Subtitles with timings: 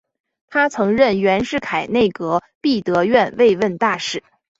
[0.47, 4.23] 他曾任袁世凯内阁弼德院顾问大臣。